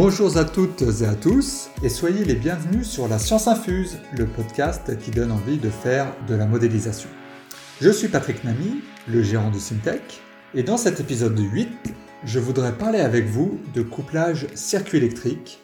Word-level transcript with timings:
Bonjour 0.00 0.36
à 0.36 0.44
toutes 0.44 0.82
et 1.02 1.06
à 1.06 1.16
tous 1.16 1.70
et 1.82 1.88
soyez 1.88 2.24
les 2.24 2.36
bienvenus 2.36 2.86
sur 2.86 3.08
la 3.08 3.18
Science 3.18 3.48
Infuse, 3.48 3.98
le 4.16 4.28
podcast 4.28 4.96
qui 4.96 5.10
donne 5.10 5.32
envie 5.32 5.58
de 5.58 5.70
faire 5.70 6.14
de 6.28 6.36
la 6.36 6.46
modélisation. 6.46 7.08
Je 7.80 7.90
suis 7.90 8.06
Patrick 8.06 8.44
Namy, 8.44 8.80
le 9.08 9.24
gérant 9.24 9.50
de 9.50 9.58
Syntech, 9.58 10.20
et 10.54 10.62
dans 10.62 10.76
cet 10.76 11.00
épisode 11.00 11.36
8, 11.36 11.68
je 12.22 12.38
voudrais 12.38 12.78
parler 12.78 13.00
avec 13.00 13.24
vous 13.24 13.58
de 13.74 13.82
couplage 13.82 14.46
circuit 14.54 14.98
électrique 14.98 15.58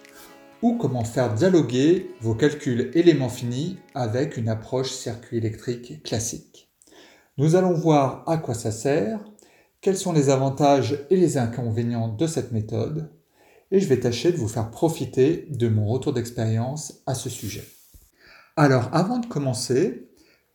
ou 0.62 0.78
comment 0.78 1.04
faire 1.04 1.32
dialoguer 1.32 2.10
vos 2.20 2.34
calculs 2.34 2.90
éléments 2.94 3.28
finis 3.28 3.78
avec 3.94 4.36
une 4.36 4.48
approche 4.48 4.90
circuit 4.90 5.36
électrique 5.36 6.02
classique. 6.02 6.72
Nous 7.38 7.54
allons 7.54 7.74
voir 7.74 8.24
à 8.26 8.38
quoi 8.38 8.54
ça 8.54 8.72
sert, 8.72 9.20
quels 9.80 9.96
sont 9.96 10.12
les 10.12 10.28
avantages 10.28 11.06
et 11.08 11.16
les 11.16 11.38
inconvénients 11.38 12.08
de 12.08 12.26
cette 12.26 12.50
méthode, 12.50 13.12
et 13.70 13.80
je 13.80 13.86
vais 13.86 14.00
tâcher 14.00 14.32
de 14.32 14.36
vous 14.36 14.48
faire 14.48 14.70
profiter 14.70 15.46
de 15.50 15.68
mon 15.68 15.86
retour 15.86 16.12
d'expérience 16.12 17.02
à 17.06 17.14
ce 17.14 17.28
sujet. 17.28 17.64
Alors 18.56 18.88
avant 18.92 19.18
de 19.18 19.26
commencer, 19.26 20.10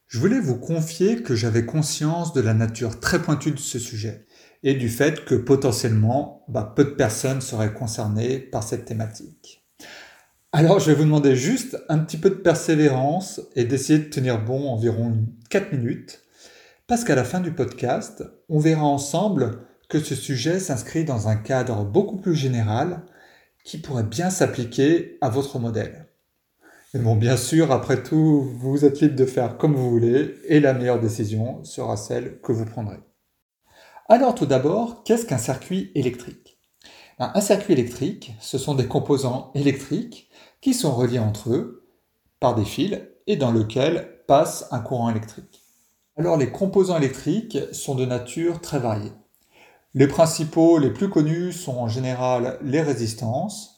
je 0.08 0.20
voulais 0.20 0.40
vous 0.40 0.58
confier 0.58 1.22
que 1.22 1.36
j'avais 1.36 1.66
conscience 1.66 2.34
de 2.34 2.42
la 2.42 2.54
nature 2.54 3.00
très 3.00 3.22
pointue 3.22 3.52
de 3.52 3.60
ce 3.60 3.78
sujet 3.78 4.26
et 4.64 4.74
du 4.74 4.90
fait 4.90 5.26
que 5.26 5.36
potentiellement 5.36 6.44
bah, 6.48 6.74
peu 6.76 6.84
de 6.84 6.90
personnes 6.90 7.42
seraient 7.42 7.74
concernées 7.74 8.40
par 8.40 8.64
cette 8.64 8.86
thématique. 8.86 9.66
Alors 10.52 10.80
je 10.80 10.88
vais 10.88 10.96
vous 10.96 11.04
demander 11.04 11.36
juste 11.36 11.78
un 11.90 12.00
petit 12.00 12.18
peu 12.18 12.30
de 12.30 12.36
persévérance 12.36 13.42
et 13.56 13.66
d'essayer 13.66 14.00
de 14.00 14.10
tenir 14.10 14.44
bon 14.44 14.68
environ 14.70 15.26
4 15.50 15.74
minutes 15.74 16.24
parce 16.88 17.04
qu'à 17.04 17.14
la 17.14 17.24
fin 17.24 17.40
du 17.40 17.52
podcast, 17.52 18.24
on 18.50 18.58
verra 18.58 18.84
ensemble 18.84 19.60
que 19.90 20.00
ce 20.00 20.16
sujet 20.16 20.60
s'inscrit 20.60 21.04
dans 21.04 21.28
un 21.28 21.36
cadre 21.36 21.84
beaucoup 21.84 22.18
plus 22.18 22.36
général 22.36 23.02
qui 23.66 23.80
pourrait 23.80 24.04
bien 24.04 24.30
s'appliquer 24.30 25.18
à 25.20 25.30
votre 25.30 25.60
modèle. 25.60 26.08
Mais 26.94 27.00
bon, 27.02 27.16
bien 27.16 27.38
sûr, 27.38 27.72
après 27.72 28.02
tout, 28.02 28.42
vous 28.42 28.86
êtes 28.86 29.02
libre 29.02 29.16
de 29.16 29.26
faire 29.26 29.58
comme 29.58 29.76
vous 29.76 29.90
voulez 29.90 30.36
et 30.46 30.60
la 30.60 30.74
meilleure 30.74 31.00
décision 31.00 31.64
sera 31.64 31.98
celle 31.98 32.40
que 32.42 32.52
vous 32.52 32.66
prendrez. 32.66 33.00
Alors 34.08 34.34
tout 34.34 34.46
d'abord, 34.46 35.04
qu'est-ce 35.04 35.26
qu'un 35.26 35.38
circuit 35.38 35.92
électrique? 35.94 36.60
Ben, 37.20 37.32
Un 37.36 37.42
circuit 37.42 37.74
électrique, 37.74 38.34
ce 38.40 38.58
sont 38.58 38.76
des 38.76 38.88
composants 38.88 39.52
électriques 39.54 40.30
qui 40.62 40.74
sont 40.74 40.94
reliés 40.94 41.20
entre 41.20 41.52
eux 41.52 41.88
par 42.40 42.56
des 42.56 42.66
fils 42.66 43.00
et 43.28 43.38
dans 43.38 43.52
lesquels 43.52 44.24
passe 44.28 44.68
un 44.72 44.80
courant 44.80 45.10
électrique. 45.10 45.62
Alors 46.18 46.38
les 46.38 46.52
composants 46.52 46.98
électriques 46.98 47.58
sont 47.72 47.96
de 47.96 48.06
nature 48.06 48.62
très 48.62 48.80
variée. 48.80 49.12
Les 49.96 50.08
principaux, 50.08 50.78
les 50.78 50.92
plus 50.92 51.10
connus 51.10 51.52
sont 51.52 51.78
en 51.78 51.88
général 51.88 52.60
les 52.62 52.82
résistances, 52.82 53.78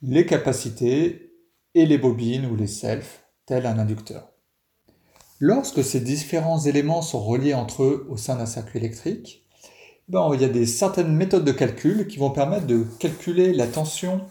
les 0.00 0.24
capacités 0.24 1.34
et 1.74 1.84
les 1.84 1.98
bobines 1.98 2.46
ou 2.46 2.56
les 2.56 2.66
selfs, 2.66 3.22
tel 3.44 3.66
un 3.66 3.78
inducteur. 3.78 4.30
Lorsque 5.40 5.84
ces 5.84 6.00
différents 6.00 6.60
éléments 6.60 7.02
sont 7.02 7.22
reliés 7.22 7.52
entre 7.52 7.82
eux 7.82 8.06
au 8.08 8.16
sein 8.16 8.36
d'un 8.36 8.46
circuit 8.46 8.78
électrique, 8.78 9.46
ben, 10.08 10.30
il 10.32 10.40
y 10.40 10.44
a 10.44 10.48
des 10.48 10.64
certaines 10.64 11.14
méthodes 11.14 11.44
de 11.44 11.52
calcul 11.52 12.06
qui 12.06 12.16
vont 12.16 12.30
permettre 12.30 12.66
de 12.66 12.84
calculer 12.98 13.52
la 13.52 13.66
tension 13.66 14.22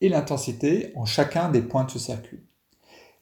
et 0.00 0.08
l'intensité 0.08 0.92
en 0.96 1.04
chacun 1.04 1.50
des 1.50 1.62
points 1.62 1.84
de 1.84 1.92
ce 1.92 2.00
circuit. 2.00 2.42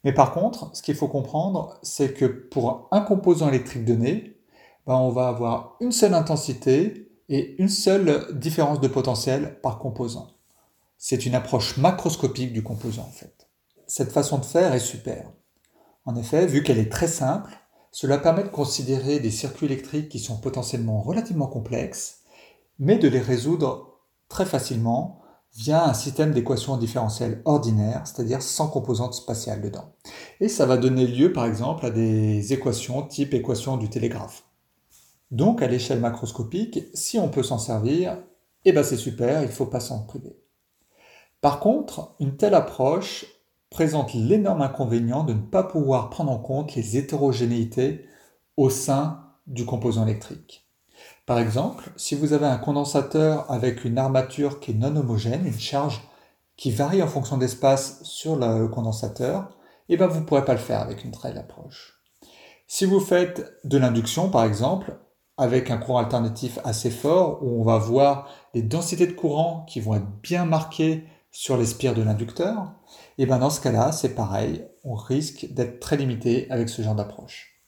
Mais 0.04 0.14
par 0.14 0.32
contre, 0.32 0.74
ce 0.74 0.82
qu'il 0.82 0.94
faut 0.94 1.08
comprendre, 1.08 1.78
c'est 1.82 2.14
que 2.14 2.24
pour 2.24 2.88
un 2.92 3.02
composant 3.02 3.50
électrique 3.50 3.84
donné, 3.84 4.38
ben, 4.86 4.94
on 4.94 5.10
va 5.10 5.28
avoir 5.28 5.76
une 5.80 5.92
seule 5.92 6.14
intensité 6.14 7.11
et 7.28 7.60
une 7.60 7.68
seule 7.68 8.28
différence 8.38 8.80
de 8.80 8.88
potentiel 8.88 9.60
par 9.62 9.78
composant. 9.78 10.28
C'est 10.98 11.26
une 11.26 11.34
approche 11.34 11.76
macroscopique 11.78 12.52
du 12.52 12.62
composant 12.62 13.02
en 13.02 13.12
fait. 13.12 13.48
Cette 13.86 14.12
façon 14.12 14.38
de 14.38 14.44
faire 14.44 14.72
est 14.72 14.78
super. 14.78 15.30
En 16.04 16.16
effet, 16.16 16.46
vu 16.46 16.62
qu'elle 16.62 16.78
est 16.78 16.90
très 16.90 17.08
simple, 17.08 17.52
cela 17.90 18.18
permet 18.18 18.44
de 18.44 18.48
considérer 18.48 19.20
des 19.20 19.30
circuits 19.30 19.66
électriques 19.66 20.08
qui 20.08 20.18
sont 20.18 20.38
potentiellement 20.38 21.02
relativement 21.02 21.46
complexes, 21.46 22.20
mais 22.78 22.98
de 22.98 23.08
les 23.08 23.20
résoudre 23.20 23.98
très 24.28 24.46
facilement 24.46 25.20
via 25.54 25.84
un 25.84 25.92
système 25.92 26.32
d'équations 26.32 26.78
différentielles 26.78 27.42
ordinaires, 27.44 28.02
c'est-à-dire 28.06 28.40
sans 28.40 28.68
composante 28.68 29.14
spatiale 29.14 29.60
dedans. 29.60 29.92
Et 30.40 30.48
ça 30.48 30.64
va 30.64 30.78
donner 30.78 31.06
lieu 31.06 31.32
par 31.32 31.44
exemple 31.44 31.84
à 31.84 31.90
des 31.90 32.52
équations 32.52 33.02
type 33.02 33.34
équation 33.34 33.76
du 33.76 33.90
télégraphe. 33.90 34.44
Donc 35.32 35.62
à 35.62 35.66
l'échelle 35.66 35.98
macroscopique, 35.98 36.84
si 36.92 37.18
on 37.18 37.30
peut 37.30 37.42
s'en 37.42 37.56
servir, 37.56 38.18
eh 38.66 38.72
ben 38.72 38.84
c'est 38.84 38.98
super, 38.98 39.42
il 39.42 39.46
ne 39.46 39.52
faut 39.52 39.66
pas 39.66 39.80
s'en 39.80 40.04
priver. 40.04 40.38
Par 41.40 41.58
contre, 41.58 42.14
une 42.20 42.36
telle 42.36 42.54
approche 42.54 43.24
présente 43.70 44.12
l'énorme 44.12 44.60
inconvénient 44.60 45.24
de 45.24 45.32
ne 45.32 45.40
pas 45.40 45.62
pouvoir 45.62 46.10
prendre 46.10 46.30
en 46.30 46.38
compte 46.38 46.74
les 46.74 46.98
hétérogénéités 46.98 48.04
au 48.58 48.68
sein 48.68 49.24
du 49.46 49.64
composant 49.64 50.06
électrique. 50.06 50.68
Par 51.24 51.38
exemple, 51.38 51.90
si 51.96 52.14
vous 52.14 52.34
avez 52.34 52.46
un 52.46 52.58
condensateur 52.58 53.50
avec 53.50 53.86
une 53.86 53.96
armature 53.96 54.60
qui 54.60 54.72
est 54.72 54.74
non 54.74 54.94
homogène, 54.94 55.46
une 55.46 55.58
charge 55.58 56.02
qui 56.58 56.70
varie 56.70 57.02
en 57.02 57.08
fonction 57.08 57.38
d'espace 57.38 58.02
sur 58.04 58.36
le 58.36 58.68
condensateur, 58.68 59.56
eh 59.88 59.96
ben 59.96 60.08
vous 60.08 60.20
ne 60.20 60.26
pourrez 60.26 60.44
pas 60.44 60.52
le 60.52 60.58
faire 60.58 60.80
avec 60.80 61.04
une 61.04 61.12
telle 61.12 61.38
approche. 61.38 62.02
Si 62.66 62.84
vous 62.84 63.00
faites 63.00 63.54
de 63.64 63.78
l'induction, 63.78 64.28
par 64.28 64.44
exemple, 64.44 64.98
avec 65.42 65.72
un 65.72 65.76
courant 65.76 65.98
alternatif 65.98 66.60
assez 66.62 66.90
fort 66.90 67.42
où 67.42 67.60
on 67.60 67.64
va 67.64 67.76
voir 67.76 68.28
les 68.54 68.62
densités 68.62 69.08
de 69.08 69.12
courant 69.12 69.66
qui 69.68 69.80
vont 69.80 69.96
être 69.96 70.20
bien 70.22 70.44
marquées 70.44 71.04
sur 71.32 71.56
les 71.56 71.66
spires 71.66 71.94
de 71.94 72.02
l'inducteur, 72.02 72.74
et 73.18 73.26
bien 73.26 73.38
dans 73.38 73.50
ce 73.50 73.60
cas-là, 73.60 73.90
c'est 73.90 74.14
pareil, 74.14 74.64
on 74.84 74.94
risque 74.94 75.52
d'être 75.52 75.80
très 75.80 75.96
limité 75.96 76.48
avec 76.50 76.68
ce 76.68 76.82
genre 76.82 76.94
d'approche. 76.94 77.60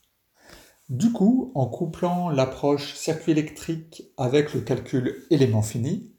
Du 0.88 1.10
coup, 1.12 1.50
en 1.54 1.66
couplant 1.66 2.28
l'approche 2.28 2.94
circuit 2.94 3.32
électrique 3.32 4.04
avec 4.18 4.54
le 4.54 4.60
calcul 4.60 5.24
élément 5.30 5.62
fini, 5.62 6.12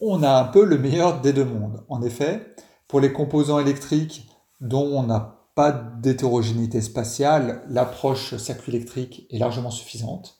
on 0.00 0.22
a 0.22 0.30
un 0.30 0.44
peu 0.44 0.64
le 0.64 0.76
meilleur 0.76 1.20
des 1.20 1.32
deux 1.32 1.44
mondes. 1.44 1.84
En 1.88 2.02
effet, 2.02 2.54
pour 2.86 3.00
les 3.00 3.12
composants 3.12 3.60
électriques 3.60 4.28
dont 4.60 4.98
on 4.98 5.04
n'a 5.04 5.46
pas 5.54 5.72
d'hétérogénéité 5.72 6.80
spatiale, 6.80 7.62
l'approche 7.68 8.36
circuit 8.36 8.74
électrique 8.74 9.26
est 9.30 9.38
largement 9.38 9.70
suffisante. 9.70 10.39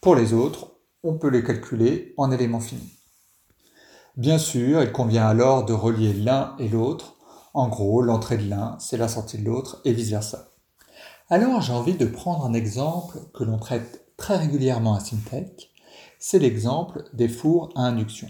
Pour 0.00 0.14
les 0.14 0.32
autres, 0.32 0.78
on 1.02 1.18
peut 1.18 1.28
les 1.28 1.44
calculer 1.44 2.14
en 2.16 2.30
éléments 2.30 2.60
finis. 2.60 2.98
Bien 4.16 4.38
sûr, 4.38 4.82
il 4.82 4.92
convient 4.92 5.26
alors 5.26 5.66
de 5.66 5.74
relier 5.74 6.14
l'un 6.14 6.56
et 6.58 6.68
l'autre. 6.68 7.16
En 7.52 7.68
gros, 7.68 8.00
l'entrée 8.00 8.38
de 8.38 8.48
l'un, 8.48 8.78
c'est 8.78 8.96
la 8.96 9.08
sortie 9.08 9.36
de 9.36 9.44
l'autre, 9.44 9.82
et 9.84 9.92
vice-versa. 9.92 10.48
Alors 11.28 11.60
j'ai 11.60 11.74
envie 11.74 11.94
de 11.94 12.06
prendre 12.06 12.46
un 12.46 12.54
exemple 12.54 13.18
que 13.34 13.44
l'on 13.44 13.58
traite 13.58 14.06
très 14.16 14.38
régulièrement 14.38 14.94
à 14.94 15.00
Syntech. 15.00 15.70
C'est 16.18 16.38
l'exemple 16.38 17.04
des 17.12 17.28
fours 17.28 17.68
à 17.76 17.82
induction. 17.82 18.28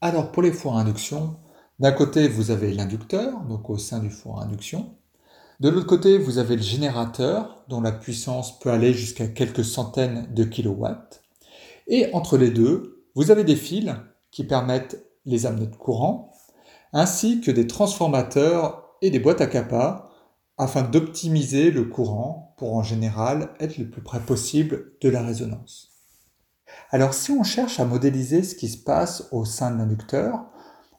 Alors 0.00 0.30
pour 0.30 0.42
les 0.42 0.52
fours 0.52 0.78
à 0.78 0.82
induction, 0.82 1.36
d'un 1.80 1.92
côté 1.92 2.28
vous 2.28 2.52
avez 2.52 2.72
l'inducteur, 2.72 3.40
donc 3.40 3.68
au 3.70 3.76
sein 3.76 3.98
du 3.98 4.10
four 4.10 4.40
à 4.40 4.44
induction, 4.44 4.96
de 5.60 5.68
l'autre 5.68 5.86
côté, 5.86 6.16
vous 6.18 6.38
avez 6.38 6.56
le 6.56 6.62
générateur, 6.62 7.64
dont 7.68 7.80
la 7.80 7.92
puissance 7.92 8.58
peut 8.58 8.70
aller 8.70 8.94
jusqu'à 8.94 9.28
quelques 9.28 9.64
centaines 9.64 10.26
de 10.32 10.44
kilowatts. 10.44 11.22
Et 11.86 12.12
entre 12.14 12.38
les 12.38 12.50
deux, 12.50 13.04
vous 13.14 13.30
avez 13.30 13.44
des 13.44 13.56
fils 13.56 13.94
qui 14.30 14.44
permettent 14.44 15.04
les 15.26 15.44
amener 15.44 15.66
de 15.66 15.76
courant, 15.76 16.32
ainsi 16.92 17.40
que 17.40 17.50
des 17.50 17.66
transformateurs 17.66 18.96
et 19.02 19.10
des 19.10 19.18
boîtes 19.18 19.40
à 19.40 19.46
capa 19.46 20.10
afin 20.56 20.82
d'optimiser 20.82 21.70
le 21.70 21.84
courant 21.84 22.54
pour 22.58 22.74
en 22.74 22.82
général 22.82 23.50
être 23.60 23.78
le 23.78 23.88
plus 23.88 24.02
près 24.02 24.20
possible 24.20 24.92
de 25.00 25.08
la 25.08 25.22
résonance. 25.22 25.90
Alors 26.90 27.14
si 27.14 27.32
on 27.32 27.42
cherche 27.42 27.80
à 27.80 27.84
modéliser 27.84 28.42
ce 28.42 28.54
qui 28.54 28.68
se 28.68 28.82
passe 28.82 29.28
au 29.32 29.44
sein 29.44 29.70
de 29.70 29.78
l'inducteur, 29.78 30.46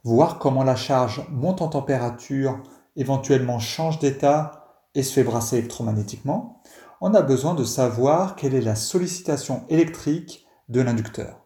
voir 0.03 0.39
comment 0.39 0.63
la 0.63 0.75
charge 0.75 1.25
monte 1.29 1.61
en 1.61 1.67
température 1.67 2.63
éventuellement 2.95 3.59
change 3.59 3.99
d'état 3.99 4.85
et 4.95 5.03
se 5.03 5.13
fait 5.13 5.23
brasser 5.23 5.57
électromagnétiquement, 5.57 6.61
on 6.99 7.13
a 7.13 7.21
besoin 7.21 7.55
de 7.55 7.63
savoir 7.63 8.35
quelle 8.35 8.53
est 8.53 8.61
la 8.61 8.75
sollicitation 8.75 9.63
électrique 9.69 10.45
de 10.69 10.81
l'inducteur. 10.81 11.45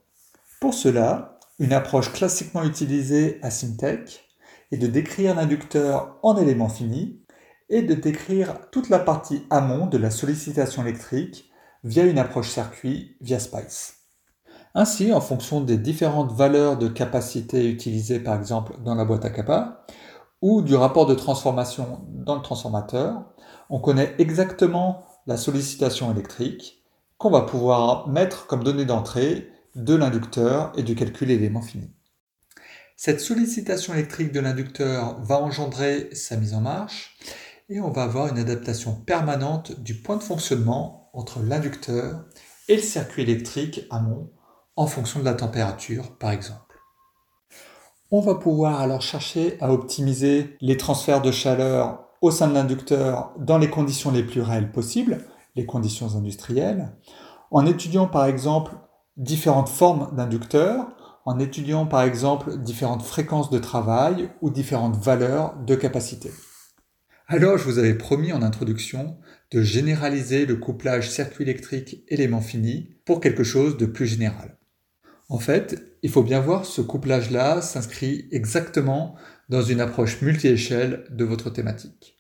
Pour 0.60 0.74
cela, 0.74 1.40
une 1.60 1.74
approche 1.74 2.12
classiquement 2.12 2.64
utilisée 2.64 3.40
à 3.42 3.50
Syntech 3.52 4.26
est 4.72 4.78
de 4.78 4.88
décrire 4.88 5.36
l'inducteur 5.36 6.18
en 6.24 6.36
éléments 6.38 6.70
finis 6.70 7.22
et 7.70 7.82
de 7.82 7.94
décrire 7.94 8.70
toute 8.72 8.90
la 8.90 9.00
partie 9.00 9.44
amont 9.50 9.88
de 9.88 9.98
la 9.98 10.12
sollicitation 10.12 10.82
électrique 10.82 11.50
via 11.84 12.04
une 12.04 12.20
approche 12.20 12.50
circuit 12.50 13.16
via 13.22 13.40
SPICE. 13.40 13.96
Ainsi, 14.74 15.14
en 15.14 15.22
fonction 15.22 15.62
des 15.62 15.78
différentes 15.78 16.34
valeurs 16.34 16.78
de 16.78 16.90
capacité 16.90 17.70
utilisées 17.70 18.20
par 18.20 18.36
exemple 18.36 18.76
dans 18.84 18.96
la 18.96 19.06
boîte 19.06 19.24
à 19.24 19.30
capa, 19.30 19.86
ou 20.46 20.62
du 20.62 20.76
rapport 20.76 21.08
de 21.08 21.16
transformation 21.16 22.06
dans 22.08 22.36
le 22.36 22.42
transformateur, 22.44 23.34
on 23.72 23.80
connaît 23.80 24.14
exactement 24.20 25.04
la 25.26 25.38
sollicitation 25.38 26.12
électrique 26.12 26.86
qu'on 27.18 27.32
va 27.32 27.42
pouvoir 27.42 28.08
mettre 28.10 28.46
comme 28.46 28.64
donnée 28.64 28.86
d'entrée 28.86 29.50
de 29.74 29.96
l'inducteur 29.96 30.72
et 30.78 30.84
du 30.84 30.94
calcul 30.94 31.32
élément 31.32 31.64
fini. 31.64 31.90
Cette 32.96 33.22
sollicitation 33.22 33.96
électrique 33.96 34.32
de 34.32 34.40
l'inducteur 34.40 35.20
va 35.24 35.42
engendrer 35.42 36.14
sa 36.14 36.38
mise 36.38 36.54
en 36.54 36.62
marche 36.62 37.18
et 37.68 37.80
on 37.80 37.90
va 37.90 38.04
avoir 38.04 38.28
une 38.28 38.38
adaptation 38.38 38.94
permanente 38.94 39.82
du 39.82 39.96
point 39.96 40.18
de 40.18 40.22
fonctionnement 40.22 41.10
entre 41.14 41.40
l'inducteur 41.40 42.24
et 42.68 42.76
le 42.76 42.84
circuit 42.84 43.24
électrique 43.24 43.88
amont 43.90 44.30
en 44.76 44.86
fonction 44.86 45.22
de 45.22 45.26
la 45.26 45.34
température 45.34 46.16
par 46.20 46.30
exemple. 46.30 46.65
On 48.12 48.22
va 48.22 48.36
pouvoir 48.36 48.82
alors 48.82 49.02
chercher 49.02 49.58
à 49.62 49.74
optimiser 49.74 50.56
les 50.62 50.78
transferts 50.78 51.24
de 51.24 51.32
chaleur 51.32 52.06
au 52.22 52.30
sein 52.30 52.48
de 52.48 52.54
l'inducteur 52.54 53.34
dans 53.40 53.58
les 53.58 53.70
conditions 53.70 54.12
les 54.12 54.22
plus 54.22 54.42
réelles 54.42 54.72
possibles, 54.72 55.26
les 55.56 55.66
conditions 55.66 56.16
industrielles, 56.16 56.92
en 57.50 57.66
étudiant 57.66 58.06
par 58.06 58.26
exemple 58.26 58.74
différentes 59.18 59.70
formes 59.70 60.16
d'inducteurs, 60.16 60.86
en 61.26 61.40
étudiant 61.40 61.88
par 61.88 62.04
exemple 62.04 62.58
différentes 62.58 63.02
fréquences 63.02 63.50
de 63.50 63.58
travail 63.58 64.30
ou 64.42 64.52
différentes 64.52 64.98
valeurs 64.98 65.56
de 65.66 65.74
capacité. 65.74 66.30
Alors, 67.28 67.58
je 67.58 67.64
vous 67.64 67.80
avais 67.80 67.96
promis 67.96 68.34
en 68.34 68.44
introduction 68.44 69.18
de 69.50 69.64
généraliser 69.64 70.46
le 70.46 70.58
couplage 70.58 71.10
circuit 71.10 71.44
électrique 71.44 72.04
élément 72.08 72.42
fini 72.42 72.98
pour 73.04 73.20
quelque 73.20 73.44
chose 73.44 73.78
de 73.78 73.88
plus 73.88 74.06
général. 74.06 74.60
En 75.30 75.40
fait, 75.40 75.82
il 76.04 76.10
faut 76.10 76.24
bien 76.24 76.40
voir 76.40 76.66
ce 76.66 76.82
couplage-là 76.82 77.62
s'inscrit 77.62 78.28
exactement 78.32 79.16
dans 79.50 79.64
une 79.64 79.82
approche 79.82 80.22
multi-échelle 80.22 81.06
de 81.10 81.26
votre 81.26 81.50
thématique. 81.50 82.16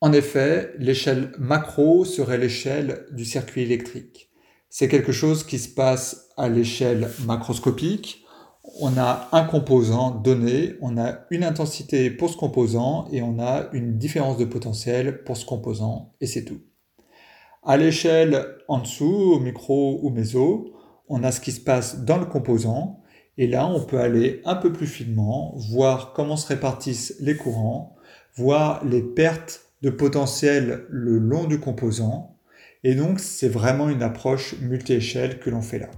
En 0.00 0.12
effet, 0.12 0.72
l'échelle 0.78 1.32
macro 1.38 2.04
serait 2.04 2.38
l'échelle 2.38 3.06
du 3.10 3.24
circuit 3.24 3.62
électrique. 3.62 4.30
C'est 4.70 4.88
quelque 4.88 5.12
chose 5.12 5.44
qui 5.44 5.58
se 5.58 5.68
passe 5.68 6.28
à 6.36 6.48
l'échelle 6.48 7.10
macroscopique, 7.26 8.24
on 8.80 8.96
a 8.98 9.28
un 9.32 9.44
composant 9.44 10.10
donné, 10.10 10.74
on 10.80 10.98
a 10.98 11.20
une 11.30 11.42
intensité 11.42 12.10
pour 12.10 12.30
ce 12.30 12.36
composant 12.36 13.08
et 13.10 13.22
on 13.22 13.38
a 13.40 13.68
une 13.72 13.98
différence 13.98 14.36
de 14.36 14.44
potentiel 14.44 15.24
pour 15.24 15.36
ce 15.36 15.46
composant 15.46 16.12
et 16.20 16.26
c'est 16.26 16.44
tout. 16.44 16.60
À 17.64 17.76
l'échelle 17.76 18.46
en 18.68 18.78
dessous, 18.78 19.40
micro 19.40 20.00
ou 20.02 20.10
méso, 20.10 20.72
on 21.08 21.22
a 21.24 21.32
ce 21.32 21.40
qui 21.40 21.52
se 21.52 21.60
passe 21.60 22.04
dans 22.04 22.18
le 22.18 22.26
composant 22.26 23.02
et 23.36 23.46
là 23.46 23.66
on 23.66 23.84
peut 23.84 24.00
aller 24.00 24.42
un 24.44 24.56
peu 24.56 24.72
plus 24.72 24.86
finement, 24.86 25.54
voir 25.70 26.12
comment 26.12 26.36
se 26.36 26.48
répartissent 26.48 27.16
les 27.20 27.36
courants, 27.36 27.96
voir 28.36 28.84
les 28.84 29.02
pertes 29.02 29.62
de 29.82 29.90
potentiel 29.90 30.86
le 30.88 31.18
long 31.18 31.44
du 31.44 31.60
composant 31.60 32.38
et 32.84 32.94
donc 32.94 33.20
c'est 33.20 33.48
vraiment 33.48 33.88
une 33.88 34.02
approche 34.02 34.54
multi-échelle 34.60 35.40
que 35.40 35.50
l'on 35.50 35.62
fait 35.62 35.78
là. 35.78 35.90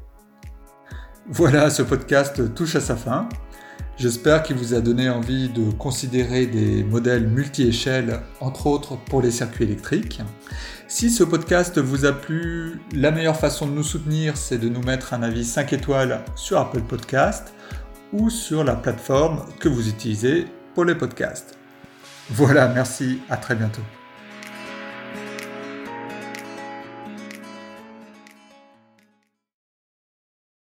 Voilà, 1.28 1.70
ce 1.70 1.82
podcast 1.82 2.54
touche 2.54 2.76
à 2.76 2.80
sa 2.80 2.96
fin. 2.96 3.28
J'espère 4.00 4.42
qu'il 4.42 4.56
vous 4.56 4.72
a 4.72 4.80
donné 4.80 5.10
envie 5.10 5.50
de 5.50 5.70
considérer 5.72 6.46
des 6.46 6.82
modèles 6.82 7.28
multi-échelles, 7.28 8.20
entre 8.40 8.66
autres 8.66 8.96
pour 8.96 9.20
les 9.20 9.30
circuits 9.30 9.64
électriques. 9.64 10.22
Si 10.88 11.10
ce 11.10 11.22
podcast 11.22 11.78
vous 11.78 12.06
a 12.06 12.12
plu, 12.12 12.80
la 12.94 13.10
meilleure 13.10 13.36
façon 13.36 13.66
de 13.66 13.72
nous 13.72 13.82
soutenir, 13.82 14.38
c'est 14.38 14.56
de 14.56 14.70
nous 14.70 14.80
mettre 14.80 15.12
un 15.12 15.22
avis 15.22 15.44
5 15.44 15.74
étoiles 15.74 16.24
sur 16.34 16.56
Apple 16.56 16.80
Podcast 16.80 17.52
ou 18.14 18.30
sur 18.30 18.64
la 18.64 18.74
plateforme 18.74 19.44
que 19.58 19.68
vous 19.68 19.90
utilisez 19.90 20.46
pour 20.74 20.86
les 20.86 20.94
podcasts. 20.94 21.58
Voilà, 22.30 22.68
merci, 22.68 23.20
à 23.28 23.36
très 23.36 23.54
bientôt. 23.54 23.82